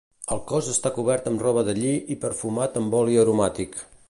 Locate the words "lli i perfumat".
1.83-2.81